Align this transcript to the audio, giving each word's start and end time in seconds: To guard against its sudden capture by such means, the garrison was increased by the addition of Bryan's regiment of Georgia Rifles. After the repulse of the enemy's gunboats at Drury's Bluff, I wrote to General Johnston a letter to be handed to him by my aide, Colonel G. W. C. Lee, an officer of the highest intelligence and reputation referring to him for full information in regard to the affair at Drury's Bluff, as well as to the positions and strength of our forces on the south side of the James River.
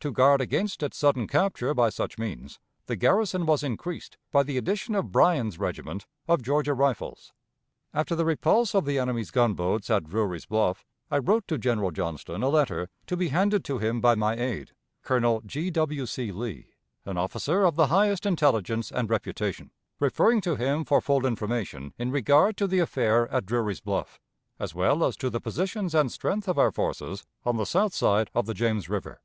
To 0.00 0.12
guard 0.12 0.42
against 0.42 0.82
its 0.82 0.98
sudden 0.98 1.26
capture 1.26 1.72
by 1.72 1.88
such 1.88 2.18
means, 2.18 2.58
the 2.84 2.94
garrison 2.94 3.46
was 3.46 3.62
increased 3.62 4.18
by 4.30 4.42
the 4.42 4.58
addition 4.58 4.94
of 4.94 5.10
Bryan's 5.10 5.58
regiment 5.58 6.04
of 6.28 6.42
Georgia 6.42 6.74
Rifles. 6.74 7.32
After 7.94 8.14
the 8.14 8.26
repulse 8.26 8.74
of 8.74 8.84
the 8.84 8.98
enemy's 8.98 9.30
gunboats 9.30 9.88
at 9.88 10.04
Drury's 10.04 10.44
Bluff, 10.44 10.84
I 11.10 11.16
wrote 11.16 11.48
to 11.48 11.56
General 11.56 11.90
Johnston 11.90 12.42
a 12.42 12.50
letter 12.50 12.90
to 13.06 13.16
be 13.16 13.28
handed 13.28 13.64
to 13.64 13.78
him 13.78 14.02
by 14.02 14.14
my 14.14 14.36
aide, 14.36 14.72
Colonel 15.00 15.40
G. 15.46 15.70
W. 15.70 16.04
C. 16.04 16.30
Lee, 16.32 16.74
an 17.06 17.16
officer 17.16 17.64
of 17.64 17.76
the 17.76 17.86
highest 17.86 18.26
intelligence 18.26 18.92
and 18.92 19.08
reputation 19.08 19.70
referring 19.98 20.42
to 20.42 20.54
him 20.56 20.84
for 20.84 21.00
full 21.00 21.24
information 21.24 21.94
in 21.96 22.10
regard 22.10 22.58
to 22.58 22.66
the 22.66 22.80
affair 22.80 23.26
at 23.32 23.46
Drury's 23.46 23.80
Bluff, 23.80 24.20
as 24.58 24.74
well 24.74 25.02
as 25.02 25.16
to 25.16 25.30
the 25.30 25.40
positions 25.40 25.94
and 25.94 26.12
strength 26.12 26.46
of 26.46 26.58
our 26.58 26.72
forces 26.72 27.24
on 27.46 27.56
the 27.56 27.64
south 27.64 27.94
side 27.94 28.28
of 28.34 28.44
the 28.44 28.52
James 28.52 28.90
River. 28.90 29.22